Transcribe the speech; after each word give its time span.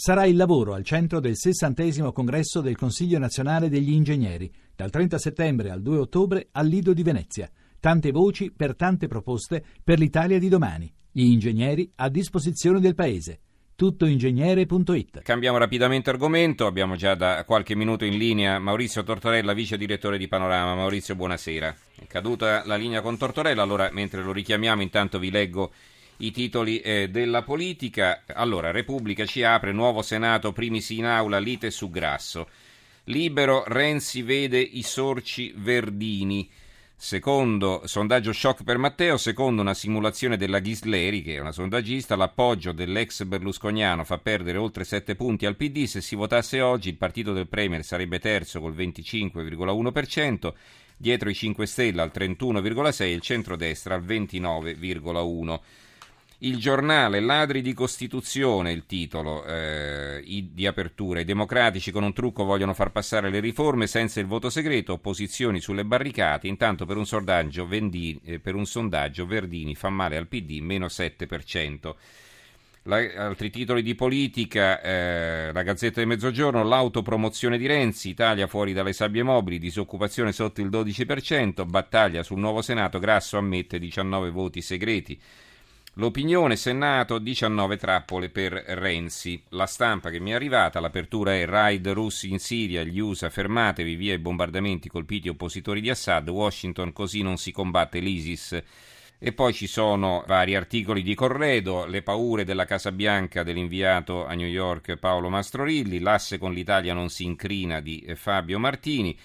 Sarà 0.00 0.26
il 0.26 0.36
lavoro 0.36 0.74
al 0.74 0.84
centro 0.84 1.18
del 1.18 1.36
60 1.36 2.12
congresso 2.12 2.60
del 2.60 2.76
Consiglio 2.76 3.18
nazionale 3.18 3.68
degli 3.68 3.90
ingegneri, 3.90 4.48
dal 4.76 4.90
30 4.90 5.18
settembre 5.18 5.72
al 5.72 5.82
2 5.82 5.98
ottobre 5.98 6.50
al 6.52 6.68
Lido 6.68 6.92
di 6.92 7.02
Venezia. 7.02 7.50
Tante 7.80 8.12
voci 8.12 8.52
per 8.52 8.76
tante 8.76 9.08
proposte 9.08 9.60
per 9.82 9.98
l'Italia 9.98 10.38
di 10.38 10.48
domani. 10.48 10.88
Gli 11.10 11.24
ingegneri 11.24 11.90
a 11.96 12.08
disposizione 12.10 12.78
del 12.78 12.94
Paese 12.94 13.40
tuttoingegnere.it. 13.74 15.22
Cambiamo 15.22 15.58
rapidamente 15.58 16.10
argomento, 16.10 16.66
abbiamo 16.66 16.94
già 16.94 17.16
da 17.16 17.44
qualche 17.44 17.74
minuto 17.74 18.04
in 18.04 18.16
linea 18.16 18.60
Maurizio 18.60 19.02
Tortorella, 19.02 19.52
vice 19.52 19.76
direttore 19.76 20.16
di 20.16 20.28
Panorama. 20.28 20.76
Maurizio, 20.76 21.16
buonasera. 21.16 21.74
È 21.96 22.06
caduta 22.06 22.62
la 22.66 22.76
linea 22.76 23.00
con 23.00 23.16
Tortorella, 23.16 23.62
allora 23.62 23.88
mentre 23.92 24.22
lo 24.22 24.30
richiamiamo 24.30 24.80
intanto 24.80 25.18
vi 25.18 25.32
leggo 25.32 25.72
i 26.18 26.30
titoli 26.30 26.80
eh, 26.80 27.08
della 27.08 27.42
politica. 27.42 28.22
Allora, 28.26 28.70
Repubblica 28.70 29.24
ci 29.26 29.42
apre, 29.42 29.72
nuovo 29.72 30.02
Senato, 30.02 30.52
primisi 30.52 30.96
in 30.98 31.04
aula, 31.04 31.38
lite 31.38 31.70
su 31.70 31.90
Grasso. 31.90 32.48
Libero, 33.04 33.64
Renzi 33.66 34.22
vede 34.22 34.60
i 34.60 34.82
sorci 34.82 35.52
verdini. 35.56 36.48
Secondo 37.00 37.82
sondaggio 37.84 38.32
shock 38.32 38.64
per 38.64 38.76
Matteo, 38.76 39.16
secondo 39.18 39.62
una 39.62 39.72
simulazione 39.72 40.36
della 40.36 40.58
Ghisleri, 40.58 41.22
che 41.22 41.36
è 41.36 41.38
una 41.38 41.52
sondaggista, 41.52 42.16
l'appoggio 42.16 42.72
dell'ex 42.72 43.22
berlusconiano 43.22 44.02
fa 44.02 44.18
perdere 44.18 44.58
oltre 44.58 44.82
7 44.82 45.14
punti 45.14 45.46
al 45.46 45.54
PD. 45.54 45.84
Se 45.84 46.00
si 46.00 46.16
votasse 46.16 46.60
oggi, 46.60 46.88
il 46.88 46.96
partito 46.96 47.32
del 47.32 47.46
Premier 47.46 47.84
sarebbe 47.84 48.18
terzo 48.18 48.58
col 48.60 48.74
25,1%, 48.74 50.52
dietro 50.96 51.30
i 51.30 51.34
5 51.34 51.66
Stelle 51.66 52.02
al 52.02 52.10
31,6% 52.12 53.02
e 53.02 53.12
il 53.12 53.20
centrodestra 53.20 53.94
al 53.94 54.04
29,1%. 54.04 55.60
Il 56.40 56.58
giornale 56.58 57.18
Ladri 57.18 57.62
di 57.62 57.72
Costituzione, 57.72 58.70
il 58.70 58.86
titolo 58.86 59.44
eh, 59.44 60.22
di 60.52 60.68
apertura. 60.68 61.18
I 61.18 61.24
democratici 61.24 61.90
con 61.90 62.04
un 62.04 62.12
trucco 62.12 62.44
vogliono 62.44 62.74
far 62.74 62.92
passare 62.92 63.28
le 63.28 63.40
riforme 63.40 63.88
senza 63.88 64.20
il 64.20 64.26
voto 64.26 64.48
segreto, 64.48 64.92
opposizioni 64.92 65.58
sulle 65.58 65.84
barricate. 65.84 66.46
Intanto 66.46 66.86
per 66.86 66.96
un 66.96 67.06
sondaggio, 67.06 67.66
Vendini, 67.66 68.20
eh, 68.22 68.38
per 68.38 68.54
un 68.54 68.66
sondaggio 68.66 69.26
Verdini 69.26 69.74
fa 69.74 69.88
male 69.88 70.16
al 70.16 70.28
PD, 70.28 70.60
meno 70.60 70.86
7%. 70.86 71.96
La, 72.84 72.98
altri 73.16 73.50
titoli 73.50 73.82
di 73.82 73.96
politica, 73.96 74.80
eh, 74.80 75.50
la 75.52 75.62
Gazzetta 75.64 75.98
del 75.98 76.06
Mezzogiorno, 76.06 76.62
l'autopromozione 76.62 77.58
di 77.58 77.66
Renzi, 77.66 78.10
Italia 78.10 78.46
fuori 78.46 78.72
dalle 78.72 78.92
sabbie 78.92 79.24
mobili, 79.24 79.58
disoccupazione 79.58 80.30
sotto 80.30 80.60
il 80.60 80.68
12%, 80.68 81.66
battaglia 81.66 82.22
sul 82.22 82.38
nuovo 82.38 82.62
Senato, 82.62 83.00
Grasso 83.00 83.36
ammette 83.36 83.80
19 83.80 84.30
voti 84.30 84.62
segreti. 84.62 85.20
L'opinione 85.98 86.54
Senato 86.54 87.18
19 87.18 87.76
trappole 87.76 88.28
per 88.28 88.52
Renzi. 88.52 89.42
La 89.48 89.66
stampa 89.66 90.10
che 90.10 90.20
mi 90.20 90.30
è 90.30 90.34
arrivata, 90.34 90.78
l'apertura 90.78 91.34
è 91.34 91.44
raid 91.44 91.88
russi 91.88 92.30
in 92.30 92.38
Siria, 92.38 92.84
gli 92.84 93.00
USA 93.00 93.30
fermatevi 93.30 93.96
via 93.96 94.14
i 94.14 94.20
bombardamenti 94.20 94.88
colpiti 94.88 95.28
oppositori 95.28 95.80
di 95.80 95.90
Assad, 95.90 96.28
Washington 96.28 96.92
così 96.92 97.22
non 97.22 97.36
si 97.36 97.50
combatte 97.50 97.98
l'ISIS. 97.98 98.62
E 99.18 99.32
poi 99.32 99.52
ci 99.52 99.66
sono 99.66 100.22
vari 100.24 100.54
articoli 100.54 101.02
di 101.02 101.16
Corredo, 101.16 101.84
le 101.84 102.02
paure 102.02 102.44
della 102.44 102.64
Casa 102.64 102.92
Bianca 102.92 103.42
dell'inviato 103.42 104.24
a 104.24 104.34
New 104.34 104.46
York 104.46 104.94
Paolo 104.98 105.28
Mastrorilli, 105.28 105.98
l'asse 105.98 106.38
con 106.38 106.52
l'Italia 106.52 106.94
non 106.94 107.08
si 107.08 107.24
incrina 107.24 107.80
di 107.80 108.06
Fabio 108.14 108.60
Martini 108.60 109.18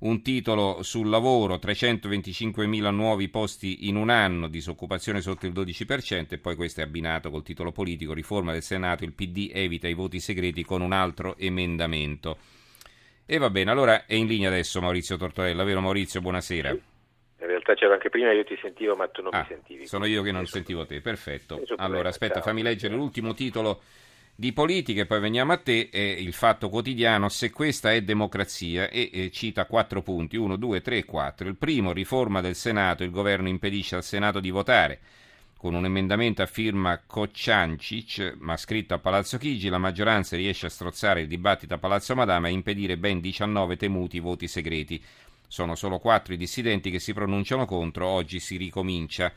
un 0.00 0.22
titolo 0.22 0.82
sul 0.82 1.08
lavoro, 1.08 1.56
325.000 1.56 2.90
nuovi 2.90 3.28
posti 3.28 3.88
in 3.88 3.96
un 3.96 4.10
anno, 4.10 4.46
disoccupazione 4.46 5.20
sotto 5.20 5.46
il 5.46 5.52
12% 5.52 6.34
e 6.34 6.38
poi 6.38 6.54
questo 6.54 6.80
è 6.80 6.84
abbinato 6.84 7.30
col 7.30 7.42
titolo 7.42 7.72
politico, 7.72 8.12
riforma 8.12 8.52
del 8.52 8.62
Senato, 8.62 9.04
il 9.04 9.12
PD 9.12 9.50
evita 9.52 9.88
i 9.88 9.94
voti 9.94 10.20
segreti 10.20 10.62
con 10.64 10.82
un 10.82 10.92
altro 10.92 11.36
emendamento. 11.36 12.38
E 13.26 13.38
va 13.38 13.50
bene, 13.50 13.70
allora 13.70 14.06
è 14.06 14.14
in 14.14 14.26
linea 14.26 14.48
adesso 14.48 14.80
Maurizio 14.80 15.16
Tortorella, 15.16 15.64
vero 15.64 15.80
Maurizio? 15.80 16.20
Buonasera. 16.20 16.70
In 16.70 17.46
realtà 17.46 17.74
c'ero 17.74 17.92
anche 17.92 18.08
prima, 18.08 18.32
io 18.32 18.44
ti 18.44 18.56
sentivo 18.60 18.94
ma 18.94 19.08
tu 19.08 19.22
non 19.22 19.34
ah, 19.34 19.40
mi 19.40 19.46
sentivi. 19.48 19.86
Sono 19.86 20.06
io 20.06 20.22
che 20.22 20.32
non 20.32 20.46
sentivo 20.46 20.86
te, 20.86 21.00
perfetto. 21.00 21.60
Allora 21.76 22.08
aspetta, 22.08 22.40
fammi 22.40 22.62
leggere 22.62 22.94
l'ultimo 22.94 23.34
titolo 23.34 23.82
di 24.40 24.52
politica 24.52 25.00
e 25.00 25.06
poi 25.06 25.18
veniamo 25.18 25.52
a 25.52 25.56
te, 25.56 25.88
è 25.90 25.98
il 25.98 26.32
fatto 26.32 26.68
quotidiano, 26.68 27.28
se 27.28 27.50
questa 27.50 27.92
è 27.92 28.02
democrazia 28.02 28.88
e, 28.88 29.10
e 29.12 29.32
cita 29.32 29.66
quattro 29.66 30.00
punti, 30.00 30.36
1, 30.36 30.54
2, 30.54 30.80
3 30.80 30.98
e 30.98 31.04
4. 31.04 31.48
Il 31.48 31.56
primo, 31.56 31.90
riforma 31.90 32.40
del 32.40 32.54
Senato, 32.54 33.02
il 33.02 33.10
governo 33.10 33.48
impedisce 33.48 33.96
al 33.96 34.04
Senato 34.04 34.38
di 34.38 34.50
votare. 34.50 35.00
Con 35.56 35.74
un 35.74 35.86
emendamento 35.86 36.40
a 36.40 36.46
firma 36.46 37.02
Kociancic, 37.04 38.36
ma 38.38 38.56
scritto 38.56 38.94
a 38.94 39.00
Palazzo 39.00 39.38
Chigi, 39.38 39.68
la 39.70 39.78
maggioranza 39.78 40.36
riesce 40.36 40.66
a 40.66 40.70
strozzare 40.70 41.22
il 41.22 41.26
dibattito 41.26 41.74
a 41.74 41.78
Palazzo 41.78 42.14
Madama 42.14 42.46
e 42.46 42.52
impedire 42.52 42.96
ben 42.96 43.18
19 43.18 43.76
temuti 43.76 44.20
voti 44.20 44.46
segreti. 44.46 45.02
Sono 45.48 45.74
solo 45.74 45.98
quattro 45.98 46.32
i 46.32 46.36
dissidenti 46.36 46.92
che 46.92 47.00
si 47.00 47.12
pronunciano 47.12 47.66
contro, 47.66 48.06
oggi 48.06 48.38
si 48.38 48.56
ricomincia. 48.56 49.32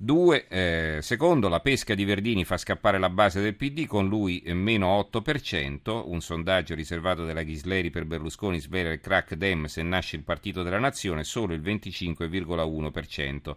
Due, 0.00 0.46
eh, 0.46 0.98
secondo, 1.02 1.48
la 1.48 1.58
pesca 1.58 1.96
di 1.96 2.04
Verdini 2.04 2.44
fa 2.44 2.56
scappare 2.56 3.00
la 3.00 3.10
base 3.10 3.40
del 3.40 3.56
PD, 3.56 3.84
con 3.84 4.06
lui 4.06 4.40
eh, 4.42 4.54
meno 4.54 4.96
8%, 5.12 6.04
un 6.06 6.20
sondaggio 6.20 6.76
riservato 6.76 7.26
dalla 7.26 7.42
Ghisleri 7.42 7.90
per 7.90 8.04
Berlusconi 8.04 8.60
svela 8.60 8.92
il 8.92 9.00
crack 9.00 9.34
Dem 9.34 9.64
se 9.64 9.82
nasce 9.82 10.14
il 10.14 10.22
partito 10.22 10.62
della 10.62 10.78
nazione, 10.78 11.24
solo 11.24 11.52
il 11.52 11.60
25,1%. 11.62 13.56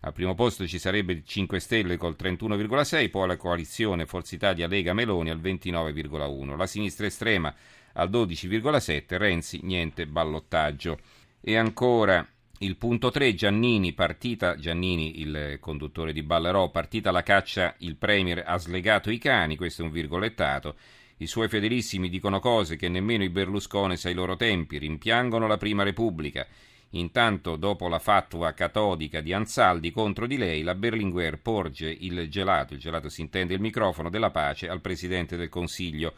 Al 0.00 0.14
primo 0.14 0.34
posto 0.34 0.66
ci 0.66 0.78
sarebbe 0.78 1.12
il 1.12 1.24
5 1.26 1.60
Stelle 1.60 1.98
col 1.98 2.16
31,6%, 2.18 3.10
poi 3.10 3.26
la 3.26 3.36
coalizione 3.36 4.06
Forza 4.06 4.34
Italia 4.34 4.66
Lega 4.66 4.94
Meloni 4.94 5.28
al 5.28 5.42
29,1%. 5.42 6.56
La 6.56 6.66
sinistra 6.66 7.04
estrema 7.04 7.54
al 7.92 8.08
12,7%, 8.08 9.18
Renzi 9.18 9.60
niente 9.62 10.06
ballottaggio. 10.06 10.98
E 11.38 11.54
ancora 11.54 12.26
il 12.62 12.76
punto 12.76 13.10
3, 13.10 13.34
Giannini, 13.34 13.92
partita, 13.92 14.56
Giannini 14.56 15.20
il 15.20 15.56
conduttore 15.58 16.12
di 16.12 16.22
Ballerò, 16.22 16.70
partita 16.70 17.10
la 17.10 17.24
caccia, 17.24 17.74
il 17.78 17.96
Premier 17.96 18.44
ha 18.46 18.56
slegato 18.56 19.10
i 19.10 19.18
cani, 19.18 19.56
questo 19.56 19.82
è 19.82 19.84
un 19.84 19.90
virgolettato. 19.90 20.76
I 21.16 21.26
suoi 21.26 21.48
fedelissimi 21.48 22.08
dicono 22.08 22.38
cose 22.38 22.76
che 22.76 22.88
nemmeno 22.88 23.24
i 23.24 23.30
Berlusconi 23.30 23.96
ai 24.04 24.14
loro 24.14 24.36
tempi, 24.36 24.78
rimpiangono 24.78 25.48
la 25.48 25.56
Prima 25.56 25.82
Repubblica. 25.82 26.46
Intanto, 26.90 27.56
dopo 27.56 27.88
la 27.88 27.98
fatua 27.98 28.52
catodica 28.52 29.20
di 29.20 29.32
Ansaldi 29.32 29.90
contro 29.90 30.28
di 30.28 30.36
lei, 30.36 30.62
la 30.62 30.76
Berlinguer 30.76 31.40
porge 31.40 31.90
il 31.90 32.28
gelato, 32.28 32.74
il 32.74 32.80
gelato 32.80 33.08
si 33.08 33.22
intende 33.22 33.54
il 33.54 33.60
microfono 33.60 34.08
della 34.08 34.30
pace, 34.30 34.68
al 34.68 34.80
Presidente 34.80 35.36
del 35.36 35.48
Consiglio. 35.48 36.14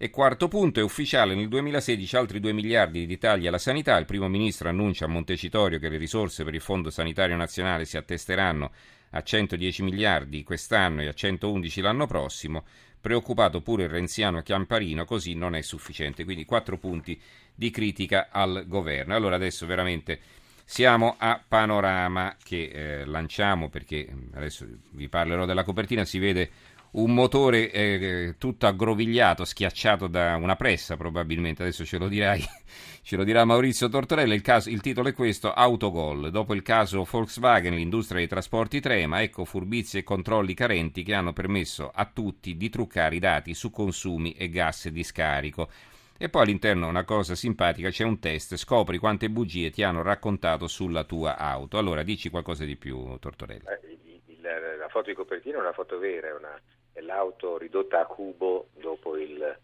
E 0.00 0.10
quarto 0.10 0.46
punto, 0.46 0.78
è 0.78 0.82
ufficiale 0.84 1.34
nel 1.34 1.48
2016 1.48 2.16
altri 2.16 2.38
2 2.38 2.52
miliardi 2.52 3.04
di 3.04 3.18
tagli 3.18 3.48
alla 3.48 3.58
sanità. 3.58 3.98
Il 3.98 4.04
primo 4.04 4.28
ministro 4.28 4.68
annuncia 4.68 5.06
a 5.06 5.08
Montecitorio 5.08 5.80
che 5.80 5.88
le 5.88 5.96
risorse 5.96 6.44
per 6.44 6.54
il 6.54 6.60
Fondo 6.60 6.88
Sanitario 6.88 7.34
Nazionale 7.34 7.84
si 7.84 7.96
attesteranno 7.96 8.70
a 9.10 9.20
110 9.20 9.82
miliardi 9.82 10.44
quest'anno 10.44 11.02
e 11.02 11.08
a 11.08 11.12
111 11.12 11.80
l'anno 11.80 12.06
prossimo. 12.06 12.64
Preoccupato 13.00 13.60
pure 13.60 13.84
il 13.84 13.88
renziano 13.88 14.40
Chiamparino, 14.40 15.04
così 15.04 15.34
non 15.34 15.56
è 15.56 15.62
sufficiente. 15.62 16.22
Quindi 16.22 16.44
quattro 16.44 16.78
punti 16.78 17.20
di 17.52 17.70
critica 17.70 18.28
al 18.30 18.66
governo. 18.68 19.16
Allora 19.16 19.34
adesso 19.34 19.66
veramente 19.66 20.20
siamo 20.64 21.16
a 21.18 21.42
panorama 21.48 22.36
che 22.40 22.70
eh, 22.72 23.04
lanciamo 23.04 23.68
perché 23.68 24.06
adesso 24.34 24.64
vi 24.90 25.08
parlerò 25.08 25.44
della 25.44 25.64
copertina, 25.64 26.04
si 26.04 26.20
vede 26.20 26.50
un 26.92 27.12
motore 27.12 27.70
eh, 27.70 28.34
tutto 28.38 28.66
aggrovigliato, 28.66 29.44
schiacciato 29.44 30.06
da 30.06 30.36
una 30.36 30.56
pressa 30.56 30.96
probabilmente, 30.96 31.62
adesso 31.62 31.84
ce 31.84 31.98
lo 31.98 32.08
dirai, 32.08 32.42
ce 33.02 33.16
lo 33.16 33.24
dirà 33.24 33.44
Maurizio 33.44 33.88
Tortorella, 33.88 34.34
il, 34.34 34.40
caso, 34.40 34.70
il 34.70 34.80
titolo 34.80 35.08
è 35.08 35.12
questo, 35.12 35.52
Autogol, 35.52 36.30
dopo 36.30 36.54
il 36.54 36.62
caso 36.62 37.04
Volkswagen 37.04 37.74
l'industria 37.74 38.18
dei 38.18 38.28
trasporti 38.28 38.80
trema, 38.80 39.22
ecco 39.22 39.44
furbizie 39.44 40.00
e 40.00 40.04
controlli 40.04 40.54
carenti 40.54 41.02
che 41.02 41.14
hanno 41.14 41.32
permesso 41.32 41.90
a 41.92 42.06
tutti 42.06 42.56
di 42.56 42.70
truccare 42.70 43.16
i 43.16 43.20
dati 43.20 43.52
su 43.54 43.70
consumi 43.70 44.32
e 44.32 44.48
gas 44.48 44.88
di 44.88 45.04
scarico. 45.04 45.68
E 46.20 46.28
poi 46.28 46.42
all'interno 46.42 46.88
una 46.88 47.04
cosa 47.04 47.36
simpatica, 47.36 47.90
c'è 47.90 48.02
un 48.02 48.18
test, 48.18 48.56
scopri 48.56 48.98
quante 48.98 49.30
bugie 49.30 49.70
ti 49.70 49.84
hanno 49.84 50.02
raccontato 50.02 50.66
sulla 50.66 51.04
tua 51.04 51.36
auto. 51.36 51.78
Allora 51.78 52.02
dici 52.02 52.28
qualcosa 52.28 52.64
di 52.64 52.74
più, 52.74 53.16
Tortorella. 53.20 53.78
Eh, 53.78 54.76
la 54.78 54.88
foto 54.88 55.10
di 55.10 55.14
copertina 55.14 55.58
è 55.58 55.60
una 55.60 55.72
foto 55.72 55.98
vera, 55.98 56.28
è 56.28 56.34
una 56.34 56.60
l'auto 57.00 57.58
ridotta 57.58 58.00
a 58.00 58.06
cubo 58.06 58.68
dopo 58.74 59.16
il 59.16 59.56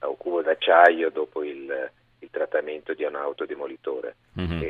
o 0.00 0.16
cubo 0.16 0.42
d'acciaio 0.42 1.10
dopo 1.10 1.44
il, 1.44 1.90
il 2.18 2.30
trattamento 2.30 2.94
di 2.94 3.04
un'auto 3.04 3.44
demolitore. 3.46 4.16
Mm-hmm. 4.38 4.60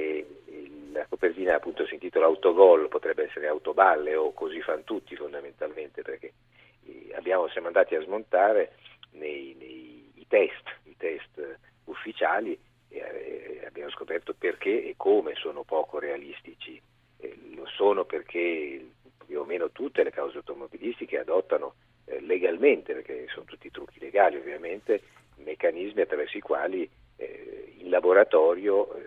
La 0.93 1.07
copertina 1.09 1.55
appunto 1.55 1.87
si 1.87 1.95
intitola 1.95 2.27
Autogol, 2.27 2.89
potrebbe 2.89 3.25
essere 3.25 3.47
Autoballe 3.47 4.15
o 4.15 4.33
così 4.35 4.61
fan 4.61 4.85
tutti 4.85 5.17
fondamentalmente 5.17 6.03
perché 6.03 6.33
eh, 6.85 7.13
abbiamo, 7.15 7.49
siamo 7.49 7.69
andati 7.69 7.95
a 7.95 8.03
smontare 8.03 8.73
nei, 9.13 9.57
nei 9.59 10.13
i 10.17 10.27
test, 10.29 10.69
i 10.85 10.97
test 10.97 11.59
ufficiali 11.85 12.59
e 12.89 12.99
eh, 12.99 13.67
abbiamo 13.67 13.91
scoperto 13.91 14.35
perché 14.37 14.85
e 14.85 14.95
come 14.97 15.35
sono 15.35 15.63
poco 15.63 15.99
realistici. 15.99 16.81
Eh, 17.19 17.39
lo 17.55 17.67
sono 17.67 18.05
perché 18.05 18.87
più 19.27 19.41
o 19.41 19.45
meno 19.45 19.71
tutte 19.71 20.03
le 20.03 20.11
cause 20.11 20.37
automobilistiche 20.37 21.19
adottano 21.19 21.75
eh, 22.05 22.21
legalmente, 22.21 22.95
perché 22.95 23.27
sono 23.29 23.45
tutti 23.45 23.71
trucchi 23.71 23.99
legali 23.99 24.37
ovviamente, 24.37 25.03
meccanismi 25.37 26.01
attraverso 26.03 26.37
i 26.37 26.41
quali 26.41 26.89
eh, 27.17 27.75
in 27.79 27.91
laboratorio 27.91 28.95
eh, 28.95 29.03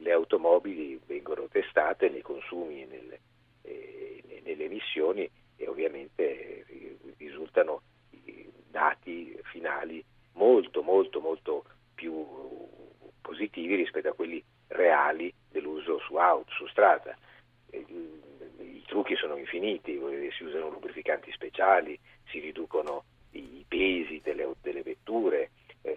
le 0.00 0.12
automobili 0.12 0.98
vengono 1.06 1.46
testate 1.48 2.08
nei 2.08 2.22
consumi 2.22 2.86
nelle, 2.86 3.20
eh, 3.62 4.42
nelle 4.44 4.64
emissioni 4.64 5.28
e 5.56 5.68
ovviamente 5.68 6.64
eh, 6.66 6.96
risultano 7.18 7.82
dati 8.70 9.36
finali 9.44 10.02
molto 10.34 10.82
molto 10.82 11.20
molto 11.20 11.64
più 11.94 12.24
positivi 13.20 13.74
rispetto 13.74 14.08
a 14.08 14.14
quelli 14.14 14.42
reali 14.68 15.32
dell'uso 15.50 15.98
su 15.98 16.14
auto, 16.16 16.50
su 16.52 16.66
strada. 16.68 17.16
I 17.70 18.82
trucchi 18.86 19.14
sono 19.16 19.36
infiniti, 19.36 19.96
si 20.30 20.44
usano 20.44 20.68
lubrificanti 20.68 21.30
speciali, 21.32 21.98
si 22.28 22.40
riducono 22.40 23.04
i 23.32 23.64
pesi 23.66 24.20
delle, 24.22 24.48
delle 24.60 24.82
vetture, 24.82 25.50
eh, 25.82 25.96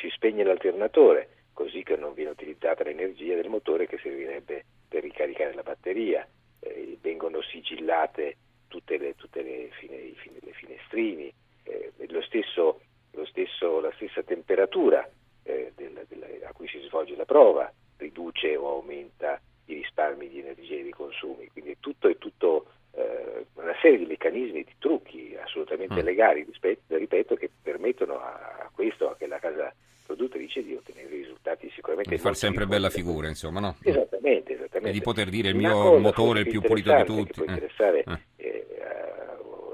si 0.00 0.10
spegne 0.10 0.44
l'alternatore, 0.44 1.28
così 1.52 1.82
che 1.82 1.96
non 1.96 2.14
viene 2.14 2.30
utilizzata 2.30 2.84
l'energia 2.84 3.34
del 3.34 3.48
motore 3.48 3.86
che 3.86 3.98
servirebbe 3.98 4.64
per 4.88 5.02
ricaricare 5.02 5.54
la 5.54 5.62
batteria, 5.62 6.26
eh, 6.60 6.98
vengono 7.00 7.42
sigillate 7.42 8.36
tutte 8.68 8.98
le, 8.98 9.14
tutte 9.16 9.42
le, 9.42 9.70
fine, 9.78 10.12
le 10.40 10.52
finestrini, 10.52 11.32
eh, 11.64 11.92
lo 12.08 12.22
stesso, 12.22 12.80
lo 13.12 13.24
stesso, 13.26 13.80
la 13.80 13.92
stessa 13.96 14.22
temperatura 14.22 15.08
eh, 15.42 15.72
del, 15.74 16.04
del, 16.08 16.42
a 16.44 16.52
cui 16.52 16.68
si 16.68 16.78
svolge 16.80 17.16
la 17.16 17.24
prova 17.24 17.72
riduce 17.96 18.56
o 18.56 18.68
aumenta 18.70 19.40
i 19.66 19.74
risparmi 19.74 20.28
di 20.28 20.40
energia 20.40 20.76
e 20.76 20.82
di 20.82 20.90
consumi, 20.90 21.48
quindi 21.48 21.76
tutto, 21.80 22.08
è 22.08 22.18
tutto 22.18 22.66
eh, 23.16 23.46
una 23.54 23.74
serie 23.80 23.98
di 23.98 24.06
meccanismi, 24.06 24.64
di 24.64 24.74
trucchi 24.78 25.36
assolutamente 25.42 26.02
mm. 26.02 26.04
legali, 26.04 26.46
ripeto, 26.86 27.34
che 27.34 27.50
permettono 27.62 28.18
a, 28.18 28.58
a 28.62 28.70
questo, 28.72 29.08
anche 29.08 29.24
alla 29.24 29.38
casa 29.38 29.72
produttrice 30.06 30.62
di 30.62 30.74
ottenere 30.74 31.08
risultati 31.08 31.68
sicuramente 31.74 32.10
di 32.10 32.18
far 32.18 32.36
sempre 32.36 32.66
bella 32.66 32.90
figura 32.90 33.26
insomma 33.26 33.58
no? 33.58 33.76
esattamente, 33.82 34.54
esattamente 34.54 34.90
e 34.90 34.92
di 34.92 35.00
poter 35.00 35.28
dire 35.28 35.48
il 35.48 35.56
mio 35.56 35.98
motore 35.98 36.38
è 36.38 36.42
il 36.42 36.48
più 36.48 36.60
pulito 36.60 36.94
di 36.94 37.04
tutti 37.04 37.24
che 37.24 37.32
può 37.32 37.52
interessare 37.52 38.04
eh. 38.04 38.20
eh. 38.36 38.66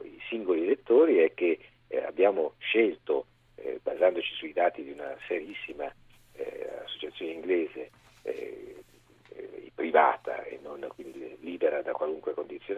i 0.04 0.18
singoli 0.28 0.64
lettori 0.64 1.18
è 1.18 1.34
che 1.34 1.58
eh, 1.86 2.02
abbiamo 2.02 2.54
scelto 2.58 3.26
eh, 3.56 3.78
basandoci 3.82 4.32
sui 4.34 4.54
dati 4.54 4.82
di 4.82 4.90
una 4.90 5.14
serissima 5.28 5.92
eh, 6.32 6.68
associazione 6.82 7.32
inglese 7.32 7.90
eh, 8.22 8.82
privata 9.74 10.44
e 10.44 10.58
non 10.62 10.86
quindi 10.94 11.36
libera 11.40 11.82
da 11.82 11.92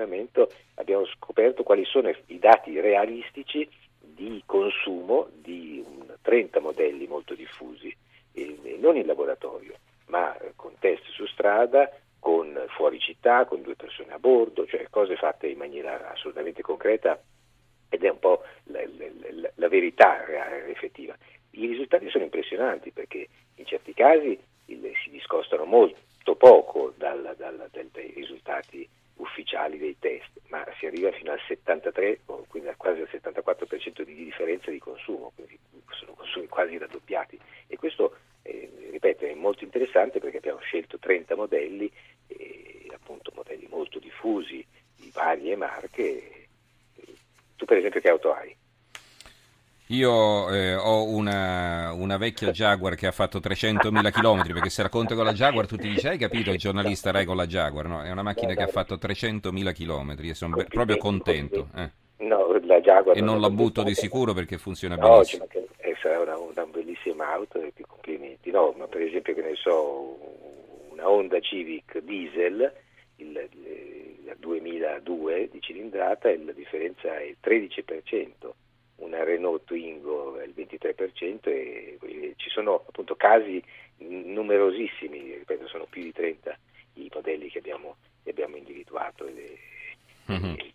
condizionamento 0.04 0.50
abbiamo 0.74 1.06
scoperto 1.06 1.62
quali 1.62 1.84
sono 1.84 2.10
i 2.26 2.38
dati 2.38 2.78
realistici 2.80 3.68
di 3.98 4.42
consumo 4.46 5.28
di 5.32 5.84
30 6.22 6.60
modelli 6.60 7.06
molto 7.06 7.34
diffusi, 7.34 7.94
e 8.32 8.76
non 8.78 8.96
in 8.96 9.06
laboratorio, 9.06 9.74
ma 10.06 10.36
eh, 10.38 10.52
con 10.54 10.72
test 10.78 11.04
su 11.10 11.26
strada, 11.26 11.90
con 12.18 12.64
fuori 12.68 12.98
città, 13.00 13.44
con 13.44 13.62
due 13.62 13.74
persone 13.74 14.12
a 14.12 14.18
bordo, 14.18 14.66
cioè 14.66 14.86
cose 14.88 15.16
fatte 15.16 15.46
in 15.46 15.58
maniera 15.58 16.10
assolutamente 16.12 16.62
concreta 16.62 17.20
ed 17.88 18.02
è 18.02 18.08
un 18.08 18.18
po' 18.18 18.42
la, 18.64 18.80
la, 18.80 19.50
la 19.54 19.68
verità 19.68 20.24
effettiva. 20.66 21.16
I 21.50 21.66
risultati 21.66 22.08
sono 22.08 22.24
impressionanti 22.24 22.90
perché 22.90 23.28
in 23.56 23.66
certi 23.66 23.92
casi 23.92 24.38
il, 24.66 24.92
si 25.02 25.10
discostano 25.10 25.64
molto 25.64 26.34
poco 26.34 26.92
dai 26.96 27.14
risultati 28.14 28.88
ufficiali 29.16 29.78
dei 29.78 29.96
test, 29.98 30.40
ma 30.48 30.64
si 30.84 30.86
arriva 30.86 31.10
fino 31.12 31.32
al 31.32 31.40
73, 31.46 32.20
quindi 32.48 32.70
quasi 32.76 33.00
al 33.00 33.08
74% 33.10 34.02
di 34.02 34.14
differenza 34.14 34.70
di 34.70 34.78
consumo, 34.78 35.32
quindi 35.34 35.58
sono 35.90 36.12
consumi 36.12 36.46
quasi 36.46 36.76
raddoppiati. 36.76 37.38
E 37.66 37.76
questo, 37.76 38.16
eh, 38.42 38.70
ripeto, 38.90 39.24
è 39.24 39.34
molto 39.34 39.64
interessante 39.64 40.20
perché 40.20 40.38
abbiamo 40.38 40.60
scelto 40.60 40.98
30 40.98 41.36
modelli, 41.36 41.90
eh, 42.26 42.86
appunto 42.92 43.32
modelli 43.34 43.66
molto 43.70 43.98
diffusi, 43.98 44.64
di 44.96 45.10
varie 45.12 45.56
marche. 45.56 46.48
Tu 47.56 47.64
per 47.64 47.78
esempio 47.78 48.00
che 48.00 48.08
auto 48.10 48.32
hai? 48.34 48.54
Io 49.88 50.50
eh, 50.50 50.74
ho 50.74 51.04
una, 51.04 51.83
una, 52.14 52.16
vecchia 52.16 52.50
Jaguar 52.50 52.94
che 52.94 53.06
ha 53.06 53.12
fatto 53.12 53.38
300.000 53.38 54.10
km 54.10 54.52
perché 54.52 54.70
se 54.70 54.82
racconta 54.82 55.14
con 55.14 55.24
la 55.24 55.32
Jaguar 55.32 55.66
tu 55.66 55.76
ti 55.76 55.88
dici 55.88 56.06
hai 56.06 56.18
capito 56.18 56.50
il 56.50 56.58
giornalista 56.58 57.10
Rai 57.10 57.24
con 57.24 57.36
la 57.36 57.46
Jaguar 57.46 57.86
no? 57.86 58.02
è 58.02 58.10
una 58.10 58.22
macchina 58.22 58.54
che 58.54 58.62
ha 58.62 58.68
fatto 58.68 58.94
300.000 58.94 59.72
km 59.72 60.16
e 60.18 60.34
sono 60.34 60.56
be- 60.56 60.64
proprio 60.64 60.96
contento 60.96 61.68
eh. 61.76 61.90
no, 62.18 62.58
la 62.62 62.80
Jaguar 62.80 63.16
e 63.16 63.20
non, 63.20 63.34
non 63.34 63.40
la 63.40 63.50
butto 63.50 63.82
di 63.82 63.94
sicuro 63.94 64.32
perché 64.32 64.58
funziona 64.58 64.96
no, 64.96 65.08
benissimo 65.10 65.46
è 65.48 66.16
una, 66.18 66.36
una 66.36 66.66
bellissima 66.66 67.32
auto 67.32 67.60
e 67.62 67.72
ti 67.74 67.82
complimenti 67.86 68.50
no, 68.50 68.74
ma 68.76 68.86
per 68.86 69.02
esempio 69.02 69.34
che 69.34 69.42
ne 69.42 69.54
so 69.54 70.18
una 70.90 71.08
Honda 71.08 71.40
Civic 71.40 71.98
diesel 72.00 72.72
il, 73.16 73.48
il 73.52 74.36
2002 74.38 75.48
di 75.50 75.60
cilindrata 75.60 76.28
la 76.28 76.52
differenza 76.52 77.16
è 77.18 77.22
il 77.22 77.36
13% 77.42 78.50
una 78.96 79.24
Renault 79.24 79.64
Twingo 79.64 80.33
al 80.44 80.52
23% 80.56 81.48
e 81.48 81.98
ci 82.36 82.50
sono 82.50 82.84
appunto 82.86 83.16
casi 83.16 83.62
numerosissimi, 83.98 85.34
ripeto 85.38 85.66
sono 85.68 85.86
più 85.88 86.02
di 86.02 86.12
30 86.12 86.56
i 86.94 87.10
modelli 87.12 87.48
che 87.48 87.58
abbiamo, 87.58 87.96
che 88.22 88.30
abbiamo 88.30 88.56
individuato 88.56 89.26
e, 89.26 89.58
mm-hmm. 90.30 90.54
e, 90.56 90.72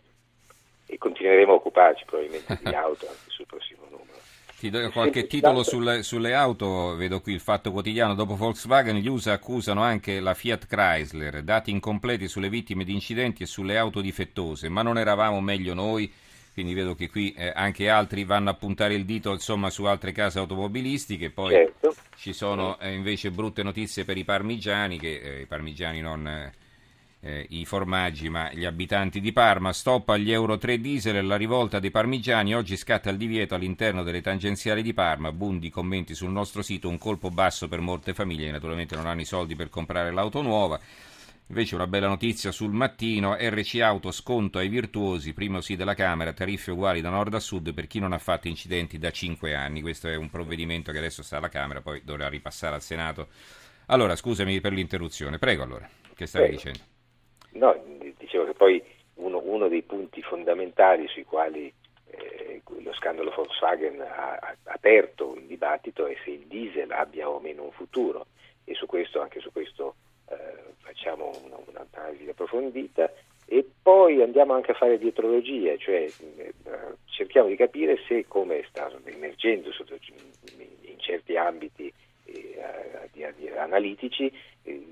e, 0.86 0.98
continueremo 0.98 1.52
a 1.52 1.56
occuparci 1.56 2.06
probabilmente 2.06 2.60
di 2.62 2.74
auto 2.74 3.08
anche 3.08 3.30
sul 3.30 3.46
prossimo 3.46 3.84
numero. 3.90 4.18
Ti 4.60 4.70
do 4.70 4.90
qualche 4.92 5.26
titolo 5.26 5.64
sulle, 5.64 6.04
sulle, 6.04 6.34
auto, 6.34 6.94
vedo 6.96 7.22
qui 7.22 7.32
il 7.32 7.40
Fatto 7.40 7.72
Quotidiano, 7.72 8.14
dopo 8.14 8.36
Volkswagen 8.36 8.98
gli 8.98 9.08
USA 9.08 9.32
accusano 9.32 9.82
anche 9.82 10.20
la 10.20 10.34
Fiat 10.34 10.66
Chrysler, 10.66 11.44
dati 11.44 11.72
incompleti 11.72 12.28
sulle 12.28 12.50
vittime 12.50 12.84
di 12.84 12.92
incidenti 12.92 13.44
e 13.44 13.46
sulle 13.46 13.78
auto 13.78 14.02
difettose, 14.02 14.68
ma 14.68 14.82
non 14.82 14.98
eravamo 14.98 15.40
meglio 15.40 15.74
noi? 15.74 16.12
Quindi 16.60 16.74
vedo 16.74 16.94
che 16.94 17.10
qui 17.10 17.32
eh, 17.38 17.54
anche 17.56 17.88
altri 17.88 18.26
vanno 18.26 18.50
a 18.50 18.54
puntare 18.54 18.94
il 18.94 19.06
dito 19.06 19.32
insomma, 19.32 19.70
su 19.70 19.86
altre 19.86 20.12
case 20.12 20.40
automobilistiche, 20.40 21.30
poi 21.30 21.52
certo. 21.52 21.96
ci 22.18 22.34
sono 22.34 22.78
eh, 22.80 22.94
invece 22.94 23.32
brutte 23.32 23.64
notizie 23.64 24.04
per 24.04 24.18
i 24.18 24.26
parmigiani, 24.26 25.00
che, 25.00 25.20
eh, 25.20 25.42
i 25.42 25.46
parmigiani 25.46 26.02
non 26.02 26.52
eh, 27.22 27.46
i 27.50 27.64
formaggi 27.64 28.28
ma 28.28 28.52
gli 28.52 28.66
abitanti 28.66 29.22
di 29.22 29.32
Parma, 29.32 29.72
stop 29.72 30.10
agli 30.10 30.34
Euro 30.34 30.58
3 30.58 30.82
diesel 30.82 31.16
e 31.16 31.22
la 31.22 31.38
rivolta 31.38 31.80
dei 31.80 31.92
parmigiani, 31.92 32.54
oggi 32.54 32.76
scatta 32.76 33.10
il 33.10 33.16
divieto 33.16 33.56
all'interno 33.56 34.04
delle 34.04 34.22
tangenziali 34.22 34.82
di 34.82 34.94
Parma, 34.94 35.32
bundi 35.32 35.70
commenti 35.70 36.14
sul 36.14 36.32
nostro 36.32 36.62
sito, 36.62 36.90
un 36.90 36.98
colpo 36.98 37.30
basso 37.30 37.70
per 37.70 37.80
molte 37.80 38.14
famiglie. 38.14 38.48
Che 38.48 38.52
naturalmente 38.52 38.98
non 38.98 39.08
hanno 39.08 39.22
i 39.22 39.26
soldi 39.26 39.56
per 39.56 39.70
comprare 39.70 40.12
l'auto 40.12 40.42
nuova. 40.42 40.78
Invece 41.50 41.74
una 41.74 41.88
bella 41.88 42.08
notizia 42.08 42.52
sul 42.52 42.72
mattino, 42.72 43.36
RC 43.36 43.80
Auto 43.82 44.12
sconto 44.12 44.60
ai 44.60 44.68
virtuosi, 44.68 45.34
primo 45.34 45.62
sì 45.62 45.76
della 45.76 45.96
Camera, 45.96 46.32
tariffe 46.32 46.70
uguali 46.70 47.02
da 47.02 47.10
nord 47.10 47.34
a 47.34 47.40
sud 47.40 47.74
per 47.74 47.88
chi 47.88 47.98
non 47.98 48.14
ha 48.14 48.20
fatto 48.20 48.48
incidenti 48.48 49.00
da 49.00 49.10
5 49.10 49.56
anni. 49.56 49.82
Questo 49.82 50.08
è 50.08 50.16
un 50.16 50.30
provvedimento 50.30 50.92
che 50.92 51.00
adesso 51.00 51.24
sta 51.24 51.38
alla 51.38 51.50
Camera, 51.50 51.82
poi 51.82 52.04
dovrà 52.04 52.30
ripassare 52.30 52.76
al 52.76 52.84
Senato. 52.84 53.30
Allora, 53.88 54.16
scusami 54.16 54.62
per 54.62 54.74
l'interruzione, 54.74 55.40
prego 55.40 55.64
allora, 55.64 55.90
che 56.14 56.28
stavi 56.28 56.50
Prego. 56.50 56.62
dicendo? 56.62 56.80
No, 57.54 58.14
dicevo 58.16 58.46
che 58.46 58.54
poi 58.54 58.84
uno, 59.16 59.42
uno 59.44 59.68
dei 59.70 59.82
punti 59.82 60.22
fondamentali 60.22 61.08
sui 61.08 61.24
quali 61.24 61.74
eh, 62.12 62.62
lo 62.78 62.94
scandalo 62.94 63.34
Volkswagen 63.36 64.00
ha, 64.02 64.36
ha 64.36 64.56
aperto 64.66 65.34
il 65.36 65.48
dibattito 65.48 66.06
è 66.06 66.16
se 66.24 66.30
il 66.30 66.46
diesel 66.46 66.92
abbia 66.92 67.28
o 67.28 67.40
meno 67.40 67.64
un 67.64 67.72
futuro 67.72 68.28
e 68.66 68.76
su 68.76 68.86
questo, 68.86 69.20
anche 69.20 69.40
su 69.40 69.52
questo 69.52 69.96
facciamo 71.00 71.32
un'analisi 71.68 72.30
approfondita 72.30 73.12
e 73.46 73.68
poi 73.82 74.22
andiamo 74.22 74.54
anche 74.54 74.72
a 74.72 74.76
fare 74.76 75.00
dietrologia, 75.00 75.76
cioè 75.78 76.06
eh, 76.38 76.54
cerchiamo 77.06 77.48
di 77.48 77.56
capire 77.56 77.98
se, 78.08 78.26
come 78.28 78.64
sta 78.70 78.92
emergendo 79.06 79.70
in 80.82 81.00
certi 81.00 81.36
ambiti 81.36 81.92
eh, 82.26 83.58
analitici, 83.58 84.32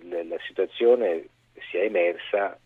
la, 0.10 0.38
situazione 0.48 1.28
sia 1.70 1.82
emersa 1.82 2.58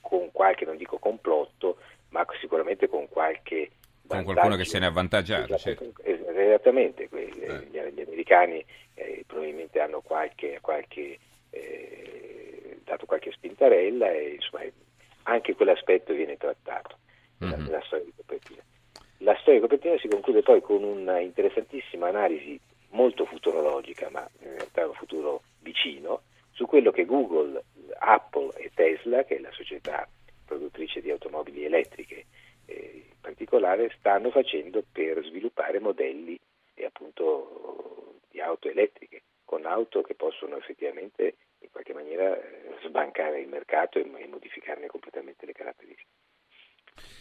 con 0.00 0.30
qualche, 0.32 0.64
non 0.64 0.76
dico 0.76 0.98
complotto, 0.98 1.78
ma 2.10 2.24
sicuramente 2.40 2.88
con 2.88 3.08
qualche 3.08 3.70
con 4.06 4.22
qualcuno 4.22 4.54
che 4.54 4.64
se 4.64 4.78
ne 4.78 4.86
è 4.86 4.88
avvantaggiato. 4.88 5.54
Esatto, 5.54 5.92
certo. 5.92 5.92
Esattamente, 6.02 7.08
eh. 7.10 7.66
gli, 7.68 7.78
gli, 7.78 8.00
americani 8.00 8.64
eh, 8.94 9.24
probabilmente 9.26 9.80
hanno 9.80 10.00
qualche, 10.00 10.60
qualche 10.62 11.18
dato 12.86 13.04
qualche 13.04 13.32
spintarella 13.32 14.10
e 14.12 14.34
insomma, 14.34 14.62
anche 15.24 15.54
quell'aspetto 15.54 16.14
viene 16.14 16.36
trattato 16.36 16.96
mm-hmm. 17.44 17.64
nella, 17.64 17.82
storia 17.84 18.04
di 18.04 18.12
copertina. 18.16 18.62
La 19.18 19.36
storia 19.40 19.60
di 19.60 19.66
copertina 19.66 19.98
si 19.98 20.08
conclude 20.08 20.42
poi 20.42 20.60
con 20.62 20.82
una 20.84 21.18
interessantissima 21.18 22.08
analisi 22.08 22.58
molto 22.90 23.26
futurologica, 23.26 24.08
ma 24.10 24.26
in 24.40 24.52
realtà 24.52 24.82
è 24.82 24.86
un 24.86 24.94
futuro 24.94 25.42
vicino, 25.60 26.22
su 26.52 26.64
quello 26.66 26.90
che 26.90 27.04
Google, 27.04 27.62
Apple 27.98 28.52
e 28.56 28.70
Tesla, 28.72 29.24
che 29.24 29.36
è 29.36 29.40
la 29.40 29.52
società 29.52 30.08
produttrice 30.44 31.00
di 31.02 31.10
automobili 31.10 31.64
elettriche, 31.64 32.26
eh, 32.66 33.04
particolare 33.20 33.92
stanno 33.98 34.30
facendo 34.30 34.82
per 34.90 35.22
sviluppare 35.24 35.80
modelli 35.80 36.38
e 36.74 36.84
appunto 36.84 38.20
di 38.30 38.40
auto 38.40 38.68
elettriche, 38.68 39.22
con 39.44 39.66
auto 39.66 40.02
che 40.02 40.14
possono 40.14 40.56
effettivamente 40.56 41.34
in 41.60 41.70
qualche 41.70 41.92
maniera 41.92 42.36
eh, 42.36 42.55
sbancare 42.88 43.40
il 43.40 43.48
mercato 43.48 43.98
e, 43.98 44.10
e 44.18 44.26
modificarne 44.26 44.86
completamente 44.86 45.46
le 45.46 45.52
caratteristiche. 45.52 46.10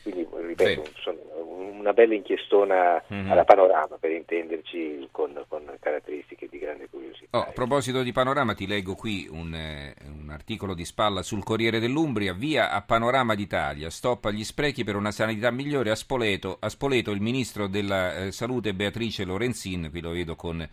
Quindi, 0.03 0.27
ripeto, 0.31 0.85
sì. 1.03 1.09
una 1.33 1.91
bella 1.91 2.13
inchiestona 2.13 3.03
mm-hmm. 3.11 3.31
alla 3.31 3.43
panorama, 3.43 3.97
per 3.97 4.11
intenderci, 4.11 5.07
con, 5.11 5.43
con, 5.47 5.75
caratteristiche 5.79 6.47
di 6.47 6.59
grande 6.59 6.87
curiosità. 6.87 7.37
Oh, 7.37 7.41
a 7.41 7.51
proposito 7.51 8.03
di 8.03 8.11
panorama, 8.11 8.53
ti 8.53 8.67
leggo 8.67 8.93
qui 8.93 9.27
un, 9.29 9.53
eh, 9.53 9.95
un, 10.05 10.29
articolo 10.29 10.75
di 10.75 10.85
spalla 10.85 11.23
sul 11.23 11.43
Corriere 11.43 11.79
dell'Umbria, 11.79 12.33
via 12.33 12.69
a 12.69 12.83
Panorama 12.83 13.33
d'Italia, 13.33 13.89
stop 13.89 14.25
agli 14.25 14.43
sprechi 14.43 14.83
per 14.83 14.95
una 14.95 15.11
sanità 15.11 15.49
migliore 15.49 15.89
a 15.89 15.95
Spoleto, 15.95 16.57
a 16.59 16.69
Spoleto 16.69 17.09
il 17.09 17.21
ministro 17.21 17.67
della 17.67 18.15
eh, 18.15 18.31
Salute 18.31 18.75
Beatrice 18.75 19.25
Lorenzin, 19.25 19.89
qui 19.89 20.01
lo 20.01 20.11
vedo 20.11 20.35
con 20.35 20.67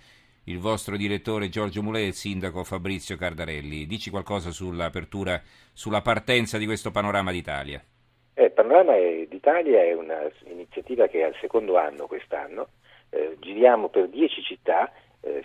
il 0.44 0.58
vostro 0.58 0.96
direttore 0.96 1.49
Giorgio 1.49 1.82
Mulè 1.82 2.00
e 2.00 2.06
il 2.06 2.14
sindaco 2.14 2.64
Fabrizio 2.64 3.16
Cardarelli. 3.16 3.87
Dici 3.87 4.11
qualcosa 4.11 4.50
sull'apertura, 4.50 5.40
sulla 5.72 6.02
partenza 6.02 6.58
di 6.58 6.66
questo 6.66 6.90
Panorama 6.90 7.30
d'Italia? 7.30 7.82
Eh, 8.34 8.50
Panorama 8.50 8.94
d'Italia 9.28 9.82
è 9.82 9.92
un'iniziativa 9.92 11.06
che 11.06 11.20
è 11.20 11.25
al 11.25 11.37
secondo 11.40 11.76
anno 11.76 12.06
quest'anno, 12.06 12.68
eh, 13.11 13.37
giriamo 13.38 13.88
per 13.88 14.08
dieci 14.08 14.42
città, 14.42 14.90
eh, 15.20 15.44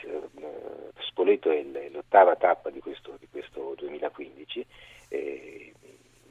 Spoleto 1.00 1.52
è 1.52 1.64
l'ottava 1.92 2.36
tappa 2.36 2.70
di 2.70 2.80
questo, 2.80 3.18
di 3.20 3.28
questo 3.30 3.76
2015, 3.78 4.66
eh, 5.10 5.74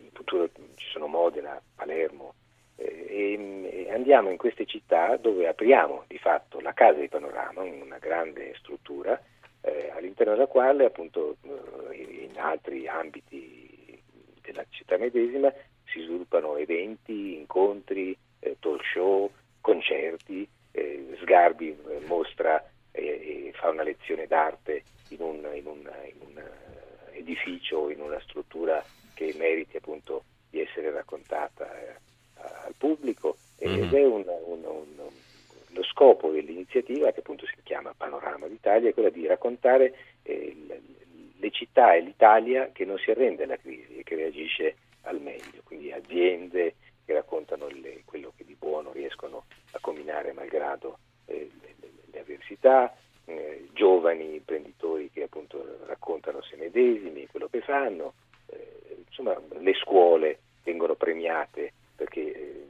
in 0.01 0.11
futuro 0.13 0.49
ci 0.77 0.89
sono 0.91 1.07
Modena, 1.07 1.61
Palermo, 1.75 2.35
e, 2.77 3.87
e 3.87 3.93
andiamo 3.93 4.31
in 4.31 4.37
queste 4.37 4.67
città 4.67 5.17
dove 5.17 5.49
apriamo 5.49 6.05
di 6.07 6.19
fatto 6.19 6.61
la 6.61 6.73
casa 6.73 7.01
di 7.01 7.09
Panorama, 7.09 7.63
una 7.63 7.99
grande 7.99 8.55
struttura, 8.59 9.21
eh, 9.63 9.91
all'interno 9.95 10.35
della 10.35 10.47
quale 10.47 10.85
appunto 10.85 11.37
in 11.91 12.33
altri 12.37 12.87
ambiti 12.87 14.01
della 14.43 14.65
città 14.69 14.97
medesima 14.97 15.53
si 15.85 16.01
sviluppano 16.03 16.57
eventi, 16.57 17.37
incontri, 17.37 18.17
eh, 18.41 18.57
talk 18.61 18.85
show, 18.85 19.31
concerti, 19.61 20.47
eh, 20.73 21.17
Sgarbi 21.21 21.71
eh, 21.71 22.01
mostra 22.07 22.63
e 22.93 23.53
fa 23.55 23.71
una 23.71 23.83
lezione 23.83 24.27
d'arte 24.27 24.85
in 25.09 25.21
un, 25.21 25.37
in 25.55 25.67
un, 25.67 25.81
in 25.81 26.21
un 26.21 26.39
eh, 26.39 27.19
edificio, 27.19 27.91
in 27.91 28.01
una 28.01 28.21
struttura 28.21 28.83
che 29.15 29.35
meriti 29.37 29.77
appunto 29.77 30.25
di 30.51 30.61
essere 30.61 30.91
raccontata 30.91 31.67
eh, 31.79 31.97
al 32.37 32.75
pubblico 33.07 33.37
mm-hmm. 33.65 33.83
ed 33.85 33.95
è 33.95 34.05
un, 34.05 34.25
lo 35.69 35.83
scopo 35.85 36.31
dell'iniziativa 36.31 37.13
che 37.13 37.21
appunto 37.21 37.47
si 37.47 37.55
chiama 37.63 37.95
Panorama 37.97 38.49
d'Italia 38.49 38.91
è 38.91 38.95
quello 38.95 39.11
di 39.11 39.27
raccontare 39.27 39.95
eh, 40.23 40.81
le 41.39 41.51
città 41.51 41.95
e 41.95 42.01
l'Italia 42.01 42.71
che 42.73 42.85
non 42.85 42.99
si 42.99 43.11
arrende 43.11 43.45
alla 43.45 43.59
crisi 43.59 43.99
e 43.99 44.03
che 44.03 44.17
reagisce 44.17 44.77
al 45.03 45.21
meglio, 45.21 45.61
quindi 45.65 45.93
aziende 45.93 46.75
che 47.05 47.13
raccontano 47.13 47.69
le, 47.69 48.03
quello 48.05 48.33
che 48.37 48.45
di 48.45 48.57
buono 48.59 48.91
riescono 48.93 49.45
a 49.73 49.79
combinare 49.81 50.33
malgrado 50.33 50.99
eh, 51.27 51.49
le, 51.61 51.75
le, 51.79 51.91
le, 52.11 52.21
avversità, 52.21 52.97
eh, 53.27 53.69
giovani 53.73 54.35
imprenditori 54.35 55.11
che 55.11 55.25
appunto 55.25 55.79
raccontano 55.87 56.43
se 56.43 56.57
medesimi 56.57 57.27
quello 57.27 57.49
che 57.49 57.61
fanno, 57.61 58.15
eh, 58.47 58.97
insomma 59.07 59.39
le 59.61 59.75
scuole 59.75 60.39
vengono 60.65 60.95
premiate 60.95 61.73
perché 61.95 62.21
eh, 62.21 62.66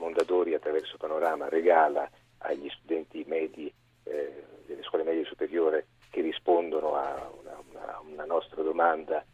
Mondadori 0.00 0.54
attraverso 0.54 0.96
Panorama 0.96 1.48
regala 1.48 2.08
agli 2.38 2.68
studenti 2.70 3.24
medi 3.28 3.72
eh, 4.04 4.44
delle 4.66 4.82
scuole 4.82 5.04
medie 5.04 5.24
superiori 5.24 5.84
che 6.10 6.20
rispondono 6.22 6.94
a 6.94 7.30
una, 7.40 7.62
una, 7.70 8.00
una 8.00 8.24
nostra 8.24 8.62
domanda 8.62 9.24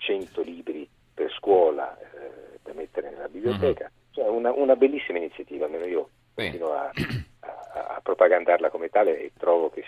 100 0.00 0.42
libri 0.42 0.88
per 1.14 1.30
scuola 1.32 1.96
eh, 1.98 2.58
da 2.62 2.72
mettere 2.72 3.10
nella 3.10 3.28
biblioteca. 3.28 3.84
Mm-hmm. 3.84 4.10
Cioè 4.12 4.28
una, 4.28 4.52
una, 4.52 4.74
bellissima 4.74 5.18
iniziativa, 5.18 5.66
almeno 5.66 5.84
io 5.84 6.08
sì. 6.34 6.42
continuo 6.42 6.72
a, 6.72 6.90
a, 7.40 7.86
a, 7.96 8.00
propagandarla 8.02 8.70
come 8.70 8.88
tale 8.88 9.20
e 9.20 9.32
trovo 9.38 9.70
che. 9.70 9.79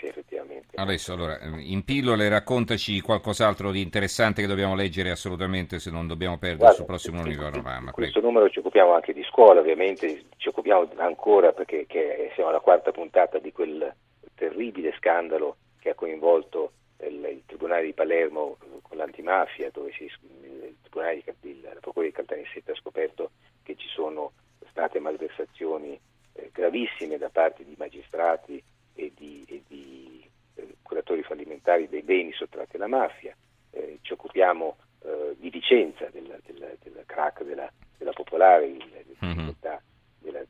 Adesso, 0.83 1.13
allora, 1.13 1.39
in 1.59 1.85
pillole 1.85 2.29
raccontaci 2.29 3.01
qualcos'altro 3.01 3.71
di 3.71 3.81
interessante 3.81 4.43
che 4.43 4.49
dobbiamo 4.49 4.75
leggere 4.75 5.11
assolutamente 5.11 5.79
se 5.79 5.93
non 5.93 6.09
dobbiamo 6.09 6.39
perdere 6.39 6.73
sul 6.73 6.87
prossimo 6.87 7.23
numero 7.23 7.51
di. 7.51 7.59
In 7.59 7.91
questo 7.93 8.21
numero 8.21 8.51
ci 8.51 8.59
occupiamo 8.59 8.93
anche 8.93 9.13
di 9.13 9.23
scuola, 9.23 9.61
ovviamente, 9.61 10.25
ci 10.39 10.49
occupiamo 10.49 10.91
ancora 10.97 11.53
perché 11.53 11.87
siamo 12.35 12.51
alla 12.51 12.59
quarta 12.59 12.91
puntata 12.91 13.39
di 13.39 13.53
quel 13.53 13.95
terribile 14.35 14.93
scandalo 14.99 15.57
che 15.79 15.91
ha 15.91 15.95
coinvolto 15.95 16.73
il, 17.07 17.15
il 17.31 17.43
Tribunale 17.47 17.85
di 17.85 17.93
Palermo 17.93 18.57
con 18.83 18.97
l'antimafia, 18.97 19.71
dove 19.73 19.93
si, 19.93 20.05
il 20.05 20.75
Tribunale 20.81 21.23
di, 21.41 21.61
la 21.63 21.77
Procura 21.81 22.07
di 22.07 22.13
Caltanissetta 22.13 22.73
ha 22.73 22.77
scoperto 22.77 23.31
che 23.63 23.77
ci 23.77 23.87
sono 23.89 24.33
state 24.69 24.99
malversazioni 24.99 25.99
eh, 26.33 26.51
gravissime 26.53 27.19
da 27.19 27.29
parte 27.29 27.65
di 27.65 27.75
magistrati 27.79 28.61
e 28.95 29.13
di, 29.17 29.45
e 29.47 29.63
di 29.69 30.12
eh, 30.55 30.77
curatori 30.83 31.23
fallimentari 31.23 31.89
dei 31.89 32.03
beni 32.03 32.33
sottratti 32.33 32.77
alla 32.77 32.87
mafia. 32.87 33.35
Eh, 33.71 33.99
ci 34.03 34.13
occupiamo 34.13 34.77
eh, 35.05 35.37
di 35.39 35.51
Vicenza, 35.51 36.09
del, 36.11 36.39
del, 36.45 36.79
del 36.83 37.03
crack 37.07 37.43
della, 37.43 37.71
della 37.97 38.13
Popolare, 38.13 38.67
il, 38.67 38.85
mm-hmm. 39.25 39.49
della, 39.61 39.81
della, 40.21 40.45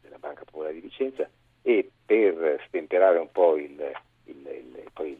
della, 0.00 0.18
Banca 0.18 0.44
Popolare 0.44 0.74
di 0.74 0.80
Vicenza 0.80 1.28
e 1.62 1.90
per 2.04 2.62
stemperare 2.66 3.18
un 3.18 3.30
po' 3.30 3.56
il, 3.56 3.92
il, 4.24 4.88
poi 4.92 5.18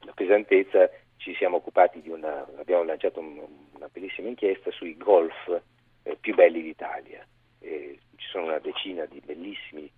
la 0.00 0.12
pesantezza 0.12 0.90
ci 1.16 1.34
siamo 1.36 1.56
occupati 1.56 2.00
di 2.00 2.08
una, 2.08 2.46
abbiamo 2.56 2.82
lanciato 2.82 3.20
un, 3.20 3.40
una 3.72 3.88
bellissima 3.92 4.28
inchiesta 4.28 4.70
sui 4.72 4.96
golf 4.96 5.60
eh, 6.02 6.16
più 6.20 6.34
belli 6.34 6.62
d'Italia. 6.62 7.24
Eh, 7.60 7.98
ci 8.16 8.26
sono 8.28 8.46
una 8.46 8.58
decina 8.58 9.04
di 9.06 9.20
bellissimi 9.24 9.90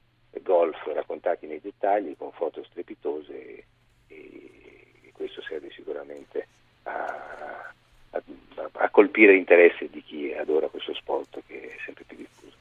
golf 0.44 0.76
raccontati 0.92 1.46
nei 1.46 1.60
dettagli 1.60 2.14
con 2.16 2.30
foto 2.30 2.62
strepitose 2.62 3.32
e, 3.34 3.64
e 5.02 5.12
questo 5.12 5.42
serve 5.42 5.70
sicuramente 5.70 6.46
a, 6.84 7.72
a, 8.10 8.22
a 8.72 8.90
colpire 8.90 9.32
l'interesse 9.32 9.88
di 9.90 10.02
chi 10.04 10.32
adora 10.32 10.68
questo 10.68 10.94
sport 10.94 11.42
che 11.46 11.60
è 11.60 11.76
sempre 11.84 12.04
più 12.04 12.16
diffuso. 12.18 12.54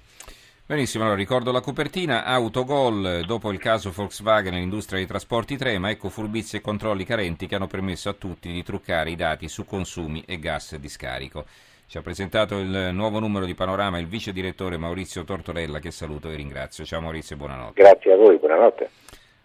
Benissimo, 0.65 1.03
allora 1.03 1.19
ricordo 1.19 1.51
la 1.51 1.59
copertina, 1.59 2.23
autogol, 2.23 3.25
dopo 3.25 3.51
il 3.51 3.59
caso 3.59 3.91
Volkswagen 3.91 4.53
nell'industria 4.53 4.97
dei 4.97 5.07
trasporti 5.07 5.57
trema, 5.57 5.89
ecco 5.89 6.09
furbizie 6.09 6.59
e 6.59 6.61
controlli 6.61 7.03
carenti 7.03 7.47
che 7.47 7.55
hanno 7.55 7.67
permesso 7.67 8.07
a 8.07 8.13
tutti 8.13 8.49
di 8.49 8.63
truccare 8.63 9.11
i 9.11 9.15
dati 9.17 9.49
su 9.49 9.65
consumi 9.65 10.23
e 10.25 10.39
gas 10.39 10.77
di 10.77 10.87
scarico. 10.87 11.45
Ci 11.93 11.99
ha 11.99 12.01
presentato 12.01 12.57
il 12.57 12.89
nuovo 12.91 13.19
numero 13.19 13.45
di 13.45 13.53
Panorama 13.53 13.99
il 13.99 14.07
vice 14.07 14.33
direttore 14.33 14.77
Maurizio 14.77 15.23
Tortorella 15.23 15.77
che 15.77 15.91
saluto 15.91 16.27
e 16.27 16.35
ringrazio. 16.35 16.83
Ciao 16.85 16.99
Maurizio, 17.01 17.35
buonanotte. 17.35 17.79
Grazie 17.79 18.13
a 18.13 18.15
voi, 18.15 18.39
buonanotte. 18.39 18.89